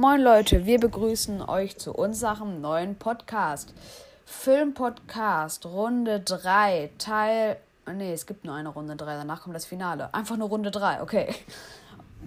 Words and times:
Moin 0.00 0.22
Leute, 0.22 0.64
wir 0.64 0.80
begrüßen 0.80 1.42
euch 1.42 1.76
zu 1.76 1.92
unserem 1.92 2.62
neuen 2.62 2.94
Podcast. 2.94 3.74
Filmpodcast 4.24 5.66
Runde 5.66 6.20
3, 6.20 6.88
Teil. 6.96 7.58
Ne, 7.86 8.10
es 8.14 8.24
gibt 8.24 8.46
nur 8.46 8.54
eine 8.54 8.70
Runde 8.70 8.96
3, 8.96 9.16
danach 9.16 9.42
kommt 9.42 9.54
das 9.54 9.66
Finale. 9.66 10.08
Einfach 10.14 10.38
nur 10.38 10.48
Runde 10.48 10.70
3, 10.70 11.02
okay. 11.02 11.34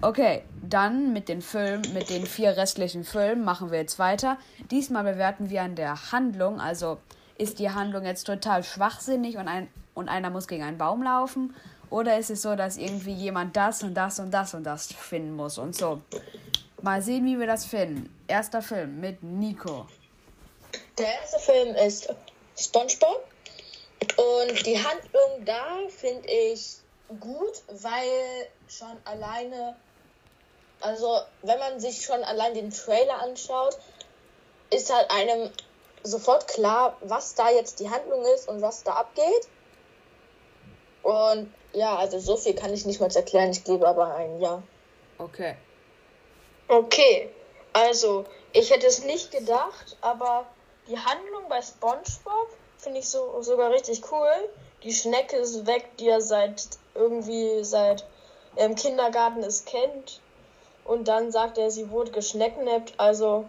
Okay, 0.02 0.44
dann 0.62 1.12
mit 1.12 1.28
den 1.28 1.42
Filmen, 1.42 1.82
mit 1.92 2.10
den 2.10 2.26
vier 2.26 2.56
restlichen 2.56 3.02
Filmen 3.02 3.44
machen 3.44 3.72
wir 3.72 3.80
jetzt 3.80 3.98
weiter. 3.98 4.36
Diesmal 4.70 5.02
bewerten 5.02 5.50
wir 5.50 5.62
an 5.62 5.74
der 5.74 6.12
Handlung, 6.12 6.60
also 6.60 6.98
ist 7.38 7.58
die 7.58 7.70
Handlung 7.70 8.04
jetzt 8.04 8.22
total 8.22 8.62
schwachsinnig 8.62 9.36
und, 9.36 9.48
ein, 9.48 9.66
und 9.94 10.08
einer 10.08 10.30
muss 10.30 10.46
gegen 10.46 10.62
einen 10.62 10.78
Baum 10.78 11.02
laufen? 11.02 11.52
Oder 11.90 12.18
ist 12.18 12.30
es 12.30 12.42
so, 12.42 12.54
dass 12.54 12.76
irgendwie 12.76 13.14
jemand 13.14 13.56
das 13.56 13.82
und 13.82 13.94
das 13.94 14.20
und 14.20 14.30
das 14.30 14.54
und 14.54 14.62
das 14.62 14.92
finden 14.92 15.34
muss 15.34 15.58
und 15.58 15.74
so? 15.74 16.02
Mal 16.84 17.00
sehen, 17.00 17.24
wie 17.24 17.40
wir 17.40 17.46
das 17.46 17.64
finden. 17.64 18.14
Erster 18.28 18.60
Film 18.60 19.00
mit 19.00 19.22
Nico. 19.22 19.86
Der 20.98 21.06
erste 21.14 21.38
Film 21.38 21.74
ist 21.76 22.14
SpongeBob. 22.58 23.24
Und 24.18 24.66
die 24.66 24.76
Handlung 24.76 25.46
da 25.46 25.78
finde 25.88 26.28
ich 26.28 26.76
gut, 27.20 27.62
weil 27.68 28.48
schon 28.68 28.94
alleine, 29.06 29.76
also 30.82 31.20
wenn 31.40 31.58
man 31.58 31.80
sich 31.80 32.04
schon 32.04 32.22
allein 32.22 32.52
den 32.52 32.68
Trailer 32.68 33.18
anschaut, 33.22 33.78
ist 34.68 34.92
halt 34.94 35.10
einem 35.10 35.50
sofort 36.02 36.48
klar, 36.48 36.98
was 37.00 37.34
da 37.34 37.48
jetzt 37.48 37.80
die 37.80 37.88
Handlung 37.88 38.26
ist 38.34 38.46
und 38.46 38.60
was 38.60 38.82
da 38.82 38.92
abgeht. 38.92 39.48
Und 41.02 41.50
ja, 41.72 41.96
also 41.96 42.18
so 42.18 42.36
viel 42.36 42.54
kann 42.54 42.74
ich 42.74 42.84
nicht 42.84 43.00
mal 43.00 43.10
erklären. 43.10 43.52
Ich 43.52 43.64
gebe 43.64 43.88
aber 43.88 44.14
ein 44.16 44.38
Ja. 44.38 44.62
Okay. 45.16 45.56
Okay, 46.68 47.28
also 47.72 48.24
ich 48.52 48.70
hätte 48.70 48.86
es 48.86 49.04
nicht 49.04 49.30
gedacht, 49.32 49.96
aber 50.00 50.46
die 50.88 50.98
Handlung 50.98 51.48
bei 51.48 51.60
SpongeBob 51.60 52.48
finde 52.78 53.00
ich 53.00 53.08
so 53.08 53.42
sogar 53.42 53.70
richtig 53.70 54.02
cool. 54.10 54.30
Die 54.82 54.92
Schnecke 54.92 55.36
ist 55.36 55.66
weg, 55.66 55.90
die 55.98 56.08
er 56.08 56.20
seit 56.20 56.68
irgendwie 56.94 57.64
seit 57.64 58.06
im 58.56 58.74
Kindergarten 58.74 59.42
es 59.42 59.64
kennt. 59.64 60.20
Und 60.84 61.08
dann 61.08 61.32
sagt 61.32 61.58
er, 61.58 61.70
sie 61.70 61.90
wurde 61.90 62.12
geschnecknappt. 62.12 62.94
Also 62.98 63.48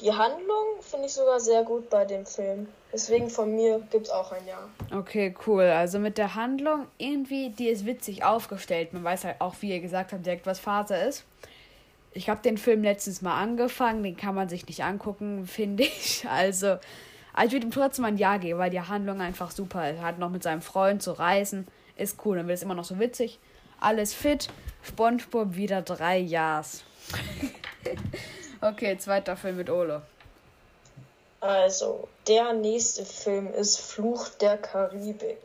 die 0.00 0.12
Handlung 0.12 0.80
finde 0.80 1.06
ich 1.06 1.14
sogar 1.14 1.40
sehr 1.40 1.62
gut 1.62 1.88
bei 1.88 2.04
dem 2.04 2.26
Film. 2.26 2.68
Deswegen 2.92 3.30
von 3.30 3.54
mir 3.54 3.80
gibt 3.90 4.06
es 4.06 4.12
auch 4.12 4.32
ein 4.32 4.46
Ja. 4.46 4.68
Okay, 4.96 5.34
cool. 5.46 5.64
Also 5.64 5.98
mit 5.98 6.18
der 6.18 6.34
Handlung, 6.34 6.86
irgendwie, 6.98 7.50
die 7.50 7.68
ist 7.68 7.86
witzig 7.86 8.24
aufgestellt. 8.24 8.92
Man 8.92 9.02
weiß 9.02 9.24
halt 9.24 9.40
auch, 9.40 9.54
wie 9.60 9.70
ihr 9.70 9.80
gesagt 9.80 10.12
habt, 10.12 10.24
direkt 10.24 10.46
was 10.46 10.60
Phase 10.60 10.96
ist 10.96 11.24
ich 12.14 12.28
habe 12.28 12.40
den 12.42 12.56
Film 12.56 12.82
letztens 12.82 13.22
mal 13.22 13.40
angefangen, 13.40 14.02
den 14.02 14.16
kann 14.16 14.34
man 14.34 14.48
sich 14.48 14.66
nicht 14.66 14.82
angucken, 14.82 15.46
finde 15.46 15.82
ich. 15.82 16.26
Also, 16.28 16.78
ich 17.44 17.52
würde 17.52 17.66
ihm 17.66 17.72
trotzdem 17.72 18.04
ein 18.04 18.16
Ja 18.16 18.36
geben, 18.36 18.58
weil 18.58 18.70
die 18.70 18.80
Handlung 18.80 19.20
einfach 19.20 19.50
super 19.50 19.90
ist. 19.90 19.98
Er 19.98 20.04
hat 20.04 20.18
noch 20.18 20.30
mit 20.30 20.42
seinem 20.42 20.62
Freund 20.62 21.02
zu 21.02 21.12
reisen, 21.12 21.66
ist 21.96 22.24
cool, 22.24 22.36
dann 22.36 22.46
wird 22.46 22.56
es 22.56 22.62
immer 22.62 22.74
noch 22.74 22.84
so 22.84 22.98
witzig. 22.98 23.38
Alles 23.80 24.14
fit, 24.14 24.48
SpongeBob 24.82 25.56
wieder 25.56 25.82
drei 25.82 26.18
Ja's. 26.18 26.84
okay, 28.60 28.96
zweiter 28.96 29.36
Film 29.36 29.56
mit 29.56 29.68
Ole. 29.68 30.02
Also, 31.40 32.08
der 32.26 32.54
nächste 32.54 33.04
Film 33.04 33.52
ist 33.52 33.78
Fluch 33.78 34.28
der 34.40 34.56
Karibik. 34.56 35.40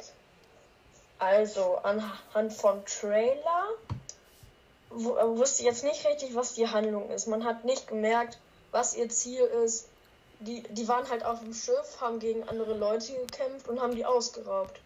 Also, 1.17 1.79
anhand 1.83 2.53
vom 2.53 2.85
Trailer 2.85 3.67
wusste 4.89 5.64
jetzt 5.64 5.83
nicht 5.83 6.05
richtig, 6.08 6.36
was 6.36 6.53
die 6.53 6.67
Handlung 6.67 7.09
ist. 7.11 7.27
Man 7.27 7.43
hat 7.43 7.65
nicht 7.65 7.87
gemerkt, 7.87 8.39
was 8.71 8.95
ihr 8.95 9.09
Ziel 9.09 9.41
ist. 9.65 9.87
Die, 10.39 10.64
die 10.69 10.87
waren 10.87 11.09
halt 11.09 11.25
auf 11.25 11.39
dem 11.39 11.53
Schiff, 11.53 11.99
haben 11.99 12.19
gegen 12.19 12.47
andere 12.47 12.73
Leute 12.73 13.14
gekämpft 13.14 13.67
und 13.67 13.81
haben 13.81 13.95
die 13.95 14.05
ausgeraubt. 14.05 14.80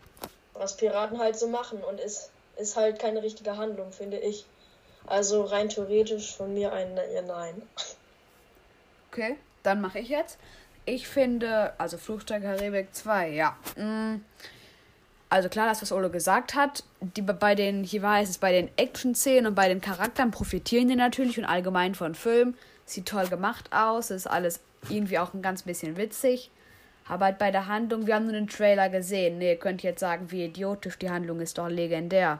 Was 0.54 0.78
Piraten 0.78 1.20
halt 1.20 1.38
so 1.38 1.48
machen 1.48 1.84
und 1.84 2.00
ist, 2.00 2.32
ist 2.58 2.76
halt 2.76 3.00
keine 3.00 3.22
richtige 3.22 3.58
Handlung, 3.58 3.92
finde 3.92 4.20
ich. 4.20 4.46
Also 5.06 5.44
rein 5.44 5.70
theoretisch 5.70 6.36
von 6.36 6.54
mir 6.54 6.72
ein 6.72 6.96
Nein. 7.28 7.62
Okay, 9.12 9.38
dann 9.62 9.82
mache 9.82 10.00
ich 10.00 10.10
jetzt. 10.10 10.38
Ich 10.86 11.08
finde, 11.08 11.74
also 11.78 11.98
Flugzeug 11.98 12.42
Karibik 12.42 12.94
2, 12.94 13.30
ja. 13.30 13.58
Mm, 13.76 14.24
also 15.34 15.50
klar, 15.50 15.68
das, 15.68 15.82
was 15.82 15.92
Olo 15.92 16.12
gesagt 16.12 16.54
hat, 16.54 16.84
die, 17.02 17.24
bei 17.24 17.56
den, 17.56 17.84
hier 17.84 18.04
war 18.04 18.22
es 18.22 18.38
bei 18.38 18.52
den 18.52 18.70
Action-Szenen 18.78 19.48
und 19.48 19.56
bei 19.56 19.68
den 19.68 19.82
Charakteren 19.82 20.30
profitieren 20.30 20.90
die 20.90 20.96
natürlich 20.96 21.40
und 21.40 21.46
allgemein 21.46 21.96
von 21.96 22.14
Film. 22.14 22.54
Sieht 22.86 23.08
toll 23.08 23.26
gemacht 23.30 23.68
aus, 23.74 24.12
ist 24.12 24.28
alles 24.28 24.60
irgendwie 24.90 25.18
auch 25.18 25.34
ein 25.34 25.42
ganz 25.42 25.64
bisschen 25.64 25.98
witzig. 25.98 26.52
Aber 27.08 27.26
halt 27.26 27.40
bei 27.40 27.50
der 27.50 27.66
Handlung, 27.66 28.06
wir 28.06 28.14
haben 28.14 28.26
nur 28.26 28.34
den 28.34 28.48
Trailer 28.48 28.90
gesehen. 28.90 29.40
Ne, 29.40 29.54
ihr 29.54 29.56
könnt 29.56 29.82
jetzt 29.82 30.02
sagen, 30.02 30.30
wie 30.30 30.46
idiotisch, 30.46 31.00
die 31.00 31.10
Handlung 31.10 31.40
ist 31.40 31.58
doch 31.58 31.68
legendär. 31.68 32.38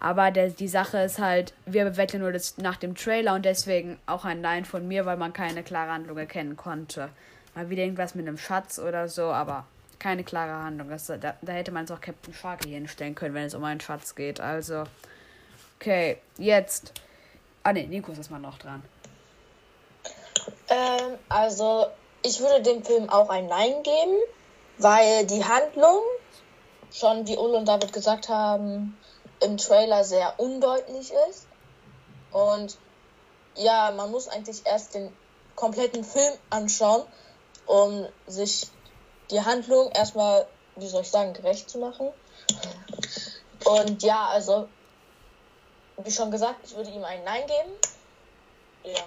Aber 0.00 0.30
der, 0.30 0.48
die 0.48 0.66
Sache 0.66 1.00
ist 1.00 1.18
halt, 1.18 1.52
wir 1.66 1.84
bewerten 1.84 2.22
nur 2.22 2.32
das 2.32 2.56
nach 2.56 2.76
dem 2.76 2.94
Trailer 2.94 3.34
und 3.34 3.44
deswegen 3.44 3.98
auch 4.06 4.24
ein 4.24 4.40
Nein 4.40 4.64
von 4.64 4.88
mir, 4.88 5.04
weil 5.04 5.18
man 5.18 5.34
keine 5.34 5.62
klare 5.62 5.92
Handlung 5.92 6.16
erkennen 6.16 6.56
konnte. 6.56 7.10
Mal 7.54 7.68
wieder 7.68 7.82
irgendwas 7.82 8.14
mit 8.14 8.26
einem 8.26 8.38
Schatz 8.38 8.78
oder 8.78 9.08
so, 9.08 9.24
aber 9.24 9.66
keine 10.04 10.22
klare 10.22 10.52
Handlung. 10.62 10.90
Das, 10.90 11.06
da, 11.06 11.16
da 11.16 11.52
hätte 11.52 11.72
man 11.72 11.84
es 11.84 11.90
auch 11.90 12.00
Captain 12.00 12.34
Sharky 12.34 12.68
hinstellen 12.68 13.14
können, 13.14 13.34
wenn 13.34 13.44
es 13.44 13.54
um 13.54 13.64
einen 13.64 13.80
Schatz 13.80 14.14
geht. 14.14 14.38
Also, 14.38 14.84
okay, 15.80 16.18
jetzt. 16.36 16.92
Ah 17.62 17.72
ne, 17.72 17.86
Nico 17.86 18.12
ist 18.12 18.30
mal 18.30 18.38
noch 18.38 18.58
dran. 18.58 18.82
Ähm, 20.68 21.18
also, 21.30 21.86
ich 22.22 22.38
würde 22.40 22.60
dem 22.60 22.84
Film 22.84 23.08
auch 23.08 23.30
ein 23.30 23.46
Nein 23.46 23.82
geben, 23.82 24.18
weil 24.76 25.26
die 25.26 25.42
Handlung 25.42 26.02
schon, 26.92 27.26
wie 27.26 27.38
Ulle 27.38 27.56
und 27.56 27.66
David 27.66 27.94
gesagt 27.94 28.28
haben, 28.28 28.98
im 29.40 29.56
Trailer 29.56 30.04
sehr 30.04 30.38
undeutlich 30.38 31.14
ist. 31.30 31.46
Und 32.30 32.76
ja, 33.56 33.90
man 33.96 34.10
muss 34.10 34.28
eigentlich 34.28 34.66
erst 34.66 34.96
den 34.96 35.10
kompletten 35.56 36.04
Film 36.04 36.34
anschauen, 36.50 37.04
um 37.64 38.06
sich 38.26 38.68
die 39.30 39.40
Handlung 39.40 39.90
erstmal, 39.92 40.46
wie 40.76 40.86
soll 40.86 41.02
ich 41.02 41.10
sagen, 41.10 41.32
gerecht 41.32 41.70
zu 41.70 41.78
machen. 41.78 42.08
Und 43.64 44.02
ja, 44.02 44.26
also, 44.28 44.68
wie 45.98 46.10
schon 46.10 46.30
gesagt, 46.30 46.60
ich 46.64 46.76
würde 46.76 46.90
ihm 46.90 47.04
ein 47.04 47.24
Nein 47.24 47.42
geben. 47.46 48.94
Ja. 48.96 49.02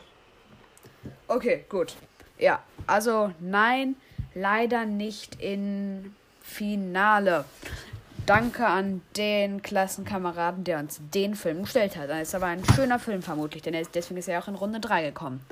Okay, 1.28 1.66
gut. 1.70 1.96
Ja, 2.40 2.64
also 2.86 3.32
nein, 3.40 3.96
leider 4.34 4.86
nicht 4.86 5.42
in 5.42 6.16
Finale. 6.42 7.46
Danke 8.26 8.66
an 8.66 9.02
den 9.16 9.62
Klassenkameraden, 9.62 10.64
der 10.64 10.80
uns 10.80 11.00
den 11.14 11.36
Film 11.36 11.64
gestellt 11.64 11.96
hat. 11.96 12.10
Das 12.10 12.30
ist 12.30 12.36
aber 12.36 12.48
ein 12.48 12.64
schöner 12.76 13.00
Film 13.00 13.22
vermutlich, 13.22 13.64
denn 13.64 13.88
deswegen 13.94 14.18
ist 14.18 14.28
er 14.28 14.42
auch 14.42 14.48
in 14.48 14.56
Runde 14.56 14.80
3 14.80 15.04
gekommen. 15.04 15.46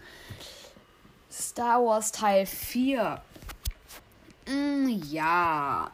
Star 1.31 1.83
Wars 1.83 2.11
Teil 2.11 2.45
4 2.45 3.21
Mm, 4.47 4.87
ja. 5.09 5.91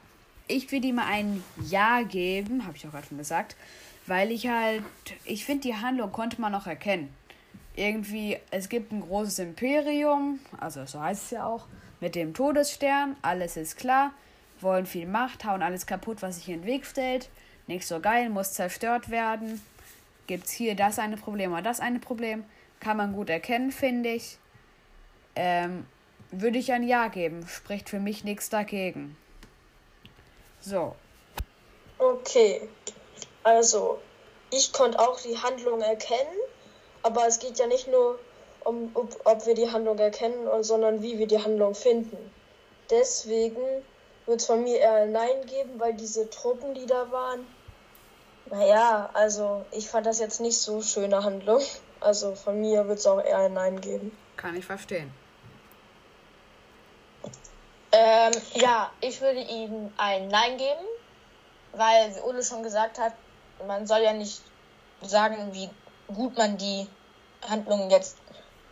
Ich 0.47 0.71
würde 0.71 0.87
ihm 0.87 0.99
ein 0.99 1.43
Ja 1.69 2.01
geben, 2.03 2.65
habe 2.65 2.75
ich 2.75 2.85
auch 2.85 2.91
gerade 2.91 3.07
schon 3.07 3.17
gesagt, 3.17 3.55
weil 4.07 4.31
ich 4.31 4.47
halt, 4.47 4.83
ich 5.23 5.45
finde, 5.45 5.61
die 5.61 5.75
Handlung 5.75 6.11
konnte 6.11 6.41
man 6.41 6.51
noch 6.51 6.67
erkennen. 6.67 7.13
Irgendwie, 7.75 8.37
es 8.49 8.67
gibt 8.67 8.91
ein 8.91 9.01
großes 9.01 9.39
Imperium, 9.39 10.39
also 10.59 10.85
so 10.85 10.99
heißt 10.99 11.23
es 11.25 11.31
ja 11.31 11.45
auch, 11.45 11.67
mit 12.01 12.15
dem 12.15 12.33
Todesstern, 12.33 13.15
alles 13.21 13.55
ist 13.55 13.77
klar, 13.77 14.11
wollen 14.59 14.85
viel 14.85 15.07
Macht, 15.07 15.45
hauen 15.45 15.61
alles 15.61 15.85
kaputt, 15.85 16.21
was 16.21 16.35
sich 16.35 16.49
in 16.49 16.61
den 16.61 16.65
Weg 16.65 16.85
stellt, 16.85 17.29
nicht 17.67 17.87
so 17.87 18.01
geil, 18.01 18.29
muss 18.29 18.53
zerstört 18.53 19.09
werden. 19.09 19.61
Gibt 20.27 20.45
es 20.45 20.51
hier 20.51 20.75
das 20.75 20.99
eine 20.99 21.15
Problem 21.15 21.53
oder 21.53 21.61
das 21.61 21.79
eine 21.79 21.99
Problem? 21.99 22.43
Kann 22.79 22.97
man 22.97 23.13
gut 23.13 23.29
erkennen, 23.29 23.71
finde 23.71 24.09
ich. 24.09 24.37
Ähm, 25.35 25.85
würde 26.31 26.57
ich 26.57 26.71
ein 26.71 26.83
Ja 26.83 27.07
geben. 27.07 27.47
Spricht 27.47 27.89
für 27.89 27.99
mich 27.99 28.23
nichts 28.23 28.49
dagegen. 28.49 29.17
So. 30.59 30.95
Okay. 31.97 32.67
Also, 33.43 33.99
ich 34.51 34.73
konnte 34.73 34.99
auch 34.99 35.19
die 35.21 35.37
Handlung 35.37 35.81
erkennen, 35.81 36.37
aber 37.03 37.27
es 37.27 37.39
geht 37.39 37.57
ja 37.59 37.67
nicht 37.67 37.87
nur 37.87 38.19
um, 38.63 38.91
ob, 38.93 39.19
ob 39.25 39.45
wir 39.45 39.55
die 39.55 39.69
Handlung 39.69 39.97
erkennen, 39.97 40.47
sondern 40.63 41.01
wie 41.01 41.17
wir 41.17 41.27
die 41.27 41.39
Handlung 41.39 41.73
finden. 41.73 42.17
Deswegen 42.89 43.61
wird 44.25 44.41
es 44.41 44.45
von 44.45 44.63
mir 44.63 44.77
eher 44.77 44.93
ein 44.93 45.11
Nein 45.11 45.45
geben, 45.47 45.79
weil 45.79 45.93
diese 45.93 46.29
Truppen, 46.29 46.73
die 46.73 46.85
da 46.85 47.11
waren, 47.11 47.45
naja, 48.49 49.09
also 49.13 49.65
ich 49.71 49.89
fand 49.89 50.05
das 50.05 50.19
jetzt 50.19 50.41
nicht 50.41 50.57
so 50.57 50.81
schöne 50.81 51.23
Handlung. 51.23 51.61
Also 51.99 52.35
von 52.35 52.59
mir 52.59 52.87
wird 52.87 52.99
es 52.99 53.07
auch 53.07 53.23
eher 53.23 53.37
ein 53.37 53.53
Nein 53.53 53.79
geben. 53.79 54.15
Kann 54.35 54.55
ich 54.55 54.65
verstehen. 54.65 55.11
Ähm, 57.91 58.31
ja, 58.53 58.91
ich 59.01 59.19
würde 59.21 59.41
ihm 59.41 59.91
ein 59.97 60.27
Nein 60.29 60.57
geben, 60.57 60.85
weil, 61.73 62.15
wie 62.15 62.21
Ulle 62.21 62.43
schon 62.43 62.63
gesagt 62.63 62.99
hat, 62.99 63.13
man 63.67 63.85
soll 63.85 63.99
ja 63.99 64.13
nicht 64.13 64.41
sagen, 65.01 65.53
wie 65.53 65.69
gut 66.07 66.37
man 66.37 66.57
die 66.57 66.87
Handlung 67.47 67.89
jetzt 67.89 68.17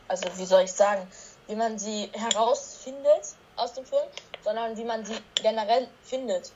also 0.09 0.25
wie 0.37 0.45
soll 0.45 0.63
ich 0.63 0.73
sagen, 0.73 1.07
wie 1.47 1.55
man 1.55 1.79
sie 1.79 2.09
herausfindet 2.13 3.35
aus 3.55 3.73
dem 3.73 3.85
Film, 3.85 4.05
sondern 4.43 4.75
wie 4.75 4.83
man 4.83 5.05
sie 5.05 5.15
generell 5.35 5.87
findet. 6.03 6.51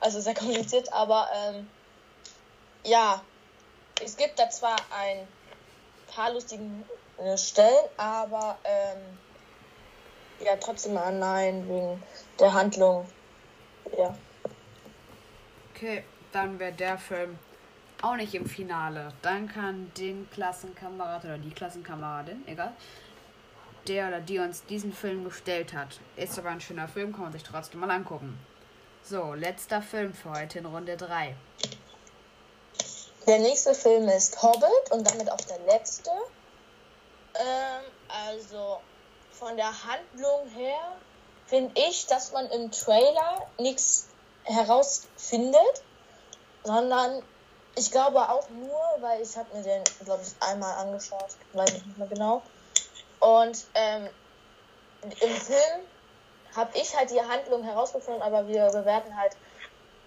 Also 0.00 0.20
sehr 0.20 0.34
kompliziert, 0.34 0.92
aber 0.92 1.26
ähm, 1.34 1.68
ja, 2.84 3.24
es 4.04 4.16
gibt 4.16 4.38
da 4.38 4.50
zwar 4.50 4.76
ein 4.90 5.26
paar 6.14 6.32
lustige 6.32 6.62
Stellen, 7.36 7.88
aber 7.96 8.58
ähm, 8.64 9.18
ja, 10.40 10.56
trotzdem 10.56 10.96
ein 10.96 11.18
Nein 11.18 11.68
wegen 11.68 12.02
der 12.38 12.52
Handlung. 12.52 13.06
Ja. 13.96 14.14
Okay, 15.74 16.04
dann 16.32 16.58
wäre 16.58 16.72
der 16.72 16.98
Film 16.98 17.38
auch 18.02 18.16
nicht 18.16 18.34
im 18.34 18.46
Finale. 18.46 19.12
Dann 19.22 19.48
kann 19.48 19.90
den 19.96 20.28
Klassenkamerad 20.30 21.24
oder 21.24 21.38
die 21.38 21.50
Klassenkameradin, 21.50 22.46
egal, 22.46 22.72
der 23.88 24.08
oder 24.08 24.20
die 24.20 24.38
uns 24.38 24.64
diesen 24.66 24.92
Film 24.92 25.24
gestellt 25.24 25.74
hat. 25.74 26.00
Ist 26.16 26.38
aber 26.38 26.50
ein 26.50 26.60
schöner 26.60 26.88
Film, 26.88 27.12
kann 27.12 27.22
man 27.22 27.32
sich 27.32 27.42
trotzdem 27.42 27.80
mal 27.80 27.90
angucken. 27.90 28.38
So, 29.02 29.34
letzter 29.34 29.82
Film 29.82 30.14
für 30.14 30.30
heute 30.30 30.58
in 30.60 30.66
Runde 30.66 30.96
3. 30.96 31.34
Der 33.26 33.38
nächste 33.38 33.74
Film 33.74 34.08
ist 34.08 34.42
Hobbit 34.42 34.90
und 34.90 35.08
damit 35.10 35.30
auch 35.30 35.40
der 35.40 35.58
letzte. 35.66 36.10
Ähm, 37.34 37.84
also 38.08 38.80
von 39.38 39.56
der 39.56 39.72
Handlung 39.84 40.48
her 40.48 40.96
finde 41.46 41.72
ich, 41.80 42.06
dass 42.06 42.32
man 42.32 42.46
im 42.50 42.70
Trailer 42.70 43.46
nichts 43.58 44.08
herausfindet, 44.44 45.82
sondern 46.62 47.22
ich 47.76 47.90
glaube 47.90 48.28
auch 48.28 48.48
nur, 48.50 48.80
weil 49.00 49.20
ich 49.22 49.36
habe 49.36 49.56
mir 49.56 49.62
den, 49.62 49.82
glaube 50.04 50.22
ich, 50.22 50.34
einmal 50.40 50.74
angeschaut, 50.78 51.36
weiß 51.52 51.70
ich 51.70 51.86
nicht 51.86 51.98
mehr 51.98 52.06
genau. 52.06 52.42
Und 53.20 53.64
ähm, 53.74 54.08
im 55.02 55.30
Film 55.30 55.80
habe 56.54 56.78
ich 56.78 56.96
halt 56.96 57.10
die 57.10 57.20
Handlung 57.20 57.64
herausgefunden, 57.64 58.22
aber 58.22 58.46
wir 58.46 58.66
bewerten 58.70 59.16
halt 59.16 59.36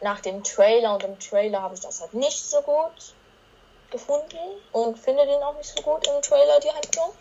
nach 0.02 0.22
dem 0.22 0.44
Trailer 0.44 0.94
und 0.94 1.04
im 1.04 1.20
Trailer 1.20 1.62
habe 1.62 1.74
ich 1.74 1.82
das 1.82 2.02
halt 2.02 2.14
nicht 2.14 2.50
so 2.50 2.62
gut 2.62 3.16
gefunden 3.92 4.38
und 4.72 4.98
finde 4.98 5.26
den 5.26 5.42
auch 5.44 5.56
nicht 5.56 5.76
so 5.76 5.82
gut 5.82 6.08
im 6.08 6.22
Trailer, 6.22 6.60
die 6.60 6.72
Handlung. 6.72 7.14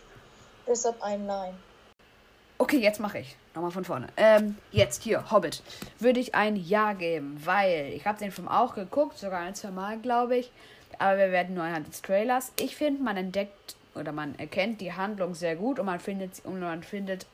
Deshalb 0.66 1.02
ein 1.02 1.26
Nein. 1.26 1.58
Okay, 2.58 2.78
jetzt 2.78 3.00
mache 3.00 3.18
ich. 3.18 3.36
Nochmal 3.54 3.70
von 3.70 3.84
vorne. 3.84 4.08
Ähm, 4.16 4.56
jetzt 4.72 5.02
hier, 5.02 5.30
Hobbit. 5.30 5.62
Würde 5.98 6.20
ich 6.20 6.34
ein 6.34 6.56
Ja 6.56 6.94
geben, 6.94 7.40
weil 7.44 7.92
ich 7.94 8.06
habe 8.06 8.18
den 8.18 8.32
Film 8.32 8.48
auch 8.48 8.74
geguckt, 8.74 9.18
sogar 9.18 9.40
ein, 9.40 9.54
zwei 9.54 9.70
Mal, 9.70 9.98
glaube 9.98 10.38
ich. 10.38 10.50
Aber 10.98 11.18
wir 11.18 11.32
werden 11.32 11.54
nur 11.54 11.64
anhand 11.64 11.88
des 11.88 12.00
Trailers. 12.00 12.52
Ich 12.58 12.76
finde, 12.76 13.02
man 13.02 13.16
entdeckt 13.16 13.76
oder 13.94 14.12
man 14.12 14.38
erkennt 14.38 14.80
die 14.80 14.92
Handlung 14.92 15.34
sehr 15.34 15.56
gut 15.56 15.78
und 15.78 15.86
man 15.86 16.00
findet 16.00 16.44
und 16.44 16.60
man 16.60 16.82
findet 16.82 17.26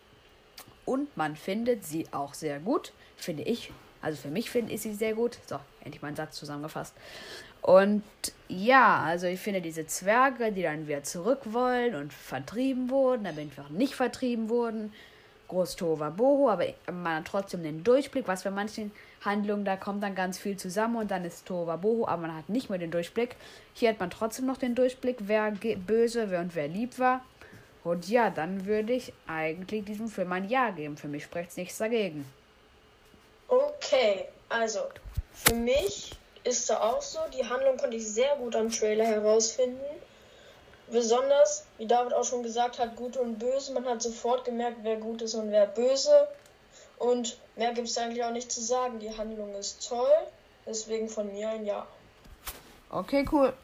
und 0.85 1.17
man 1.17 1.37
findet 1.37 1.85
sie 1.85 2.07
auch 2.13 2.35
sehr 2.35 2.59
gut, 2.59 2.93
finde 3.17 3.45
ich. 3.45 3.71
Also 4.01 4.23
für 4.23 4.29
mich 4.29 4.51
finde 4.51 4.73
ich 4.73 4.81
sie 4.81 4.95
sehr 4.95 5.15
gut. 5.15 5.39
So, 5.47 5.61
endlich 5.85 6.03
mein 6.03 6.17
Satz 6.17 6.37
zusammengefasst. 6.37 6.95
Und 7.61 8.03
ja, 8.49 8.99
also 8.99 9.29
ich 9.29 9.39
finde 9.39 9.61
diese 9.61 9.87
Zwerge, 9.87 10.51
die 10.51 10.63
dann 10.63 10.89
wieder 10.89 11.05
zurück 11.05 11.41
wollen 11.45 11.95
und 11.95 12.13
vertrieben 12.13 12.91
wurden, 12.91 13.27
aber 13.27 13.41
einfach 13.41 13.69
nicht 13.69 13.95
vertrieben 13.95 14.49
wurden, 14.49 14.93
groß 15.52 15.76
Boho, 15.76 16.49
aber 16.49 16.66
man 16.90 17.16
hat 17.16 17.26
trotzdem 17.26 17.62
den 17.62 17.84
Durchblick, 17.84 18.26
was 18.26 18.43
bei 18.43 18.50
manchen 18.50 18.90
Handlungen, 19.25 19.64
da 19.64 19.76
kommt 19.76 20.02
dann 20.02 20.14
ganz 20.14 20.38
viel 20.38 20.56
zusammen 20.56 20.96
und 20.96 21.10
dann 21.10 21.25
ist 21.25 21.44
Boho, 21.46 22.06
aber 22.06 22.22
man 22.22 22.37
hat 22.37 22.49
nicht 22.49 22.70
mehr 22.70 22.78
den 22.78 22.90
Durchblick. 22.90 23.37
Hier 23.75 23.90
hat 23.90 24.00
man 24.00 24.10
trotzdem 24.10 24.46
noch 24.46 24.56
den 24.56 24.75
Durchblick, 24.75 25.19
wer 25.20 25.50
böse 25.50 26.31
wer 26.31 26.40
und 26.40 26.54
wer 26.54 26.69
lieb 26.69 26.99
war. 26.99 27.25
Und 27.84 28.08
ja, 28.08 28.31
dann 28.31 28.66
würde 28.66 28.93
ich 28.93 29.12
eigentlich 29.26 29.84
diesem 29.84 30.08
Film 30.08 30.32
ein 30.32 30.49
Ja 30.49 30.70
geben. 30.70 30.96
Für 30.96 31.08
mich 31.08 31.25
spricht 31.25 31.56
nichts 31.56 31.78
dagegen. 31.78 32.25
Okay, 33.49 34.26
also 34.49 34.81
für 35.32 35.54
mich 35.54 36.12
ist 36.44 36.70
da 36.70 36.81
auch 36.81 37.02
so. 37.02 37.19
Die 37.37 37.44
Handlung 37.44 37.76
konnte 37.76 37.96
ich 37.96 38.06
sehr 38.06 38.37
gut 38.37 38.54
am 38.54 38.70
Trailer 38.70 39.04
herausfinden. 39.04 39.81
Besonders, 40.93 41.65
wie 41.79 41.87
David 41.87 42.12
auch 42.12 42.25
schon 42.25 42.43
gesagt 42.43 42.79
hat, 42.79 42.97
gut 42.97 43.17
und 43.17 43.39
böse. 43.39 43.73
Man 43.73 43.87
hat 43.87 44.03
sofort 44.03 44.44
gemerkt, 44.44 44.77
wer 44.83 44.97
gut 44.97 45.23
ist 45.23 45.35
und 45.35 45.50
wer 45.50 45.67
böse. 45.67 46.29
Und 46.99 47.39
mehr 47.56 47.73
gibt 47.73 47.89
es 47.89 47.97
eigentlich 47.97 48.23
auch 48.23 48.31
nicht 48.31 48.53
zu 48.53 48.61
sagen. 48.61 48.99
Die 48.99 49.17
Handlung 49.17 49.55
ist 49.55 49.89
toll. 49.89 50.12
Deswegen 50.67 51.09
von 51.09 51.33
mir 51.33 51.49
ein 51.49 51.65
Ja. 51.65 51.87
Okay, 52.91 53.27
cool. 53.33 53.55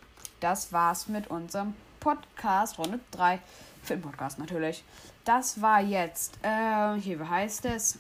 Das 0.41 0.73
war's 0.73 1.07
mit 1.07 1.29
unserem 1.29 1.77
Podcast, 2.01 2.79
Runde 2.79 2.99
3. 3.11 3.39
Filmpodcast 3.83 4.39
natürlich. 4.39 4.83
Das 5.27 5.61
war 5.61 5.81
jetzt, 5.83 6.33
äh, 6.43 6.95
hier, 6.99 7.21
wie 7.21 7.29
heißt 7.29 7.67
es? 7.67 7.99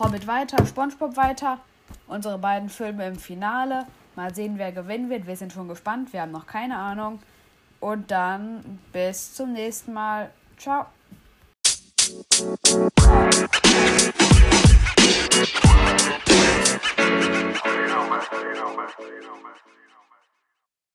Hobbit 0.00 0.26
weiter, 0.26 0.66
Spongebob 0.66 1.16
weiter. 1.16 1.60
Unsere 2.08 2.38
beiden 2.38 2.70
Filme 2.70 3.06
im 3.06 3.16
Finale. 3.16 3.86
Mal 4.16 4.34
sehen, 4.34 4.58
wer 4.58 4.72
gewinnen 4.72 5.08
wird. 5.10 5.28
Wir 5.28 5.36
sind 5.36 5.52
schon 5.52 5.68
gespannt. 5.68 6.12
Wir 6.12 6.22
haben 6.22 6.32
noch 6.32 6.46
keine 6.46 6.76
Ahnung. 6.76 7.20
Und 7.80 8.10
dann 8.10 8.78
bis 8.92 9.34
zum 9.34 9.52
nächsten 9.52 9.92
Mal. 9.92 10.30
Ciao. 10.58 10.86
Man. 13.00 13.50
You 16.28 16.39